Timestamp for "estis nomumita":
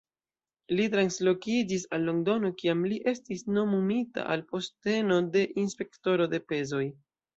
3.13-4.27